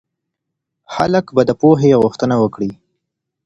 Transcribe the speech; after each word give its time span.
خلک 0.93 1.25
به 1.35 1.41
د 1.49 1.51
پوهې 1.61 1.91
غوښتنه 2.01 2.35
وکړي. 2.39 2.71